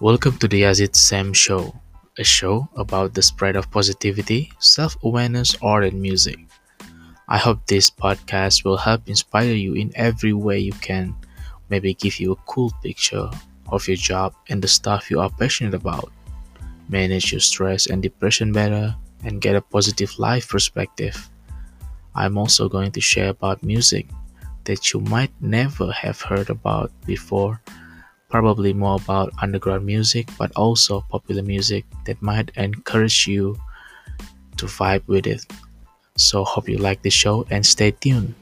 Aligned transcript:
Welcome 0.00 0.38
to 0.38 0.48
the 0.48 0.62
Yazid 0.62 0.96
Sam 0.96 1.34
Show, 1.34 1.76
a 2.16 2.24
show 2.24 2.66
about 2.74 3.12
the 3.12 3.20
spread 3.20 3.54
of 3.54 3.70
positivity, 3.70 4.50
self 4.58 4.96
awareness, 5.04 5.54
art, 5.60 5.84
and 5.84 6.00
music. 6.00 6.40
I 7.28 7.36
hope 7.36 7.66
this 7.66 7.90
podcast 7.90 8.64
will 8.64 8.78
help 8.78 9.10
inspire 9.10 9.52
you 9.52 9.74
in 9.74 9.92
every 9.94 10.32
way 10.32 10.58
you 10.58 10.72
can, 10.80 11.14
maybe 11.68 11.92
give 11.92 12.18
you 12.18 12.32
a 12.32 12.42
cool 12.48 12.72
picture 12.82 13.28
of 13.68 13.86
your 13.86 13.98
job 13.98 14.32
and 14.48 14.62
the 14.62 14.68
stuff 14.68 15.10
you 15.10 15.20
are 15.20 15.28
passionate 15.28 15.74
about, 15.74 16.10
manage 16.88 17.30
your 17.30 17.44
stress 17.44 17.86
and 17.86 18.02
depression 18.02 18.52
better, 18.52 18.96
and 19.22 19.42
get 19.42 19.54
a 19.54 19.60
positive 19.60 20.18
life 20.18 20.48
perspective. 20.48 21.28
I'm 22.14 22.38
also 22.38 22.70
going 22.70 22.92
to 22.92 23.02
share 23.02 23.28
about 23.28 23.62
music 23.62 24.08
that 24.64 24.94
you 24.94 25.00
might 25.00 25.32
never 25.42 25.92
have 25.92 26.22
heard 26.22 26.48
about 26.48 26.90
before 27.04 27.60
probably 28.30 28.72
more 28.72 28.96
about 29.02 29.32
underground 29.42 29.84
music, 29.84 30.28
but 30.38 30.52
also 30.56 31.02
popular 31.10 31.42
music 31.42 31.84
that 32.06 32.22
might 32.22 32.50
encourage 32.56 33.26
you 33.26 33.56
to 34.56 34.66
vibe 34.66 35.06
with 35.06 35.26
it. 35.26 35.44
So, 36.16 36.44
hope 36.44 36.68
you 36.68 36.78
like 36.78 37.02
the 37.02 37.10
show 37.10 37.46
and 37.50 37.64
stay 37.64 37.90
tuned. 37.92 38.34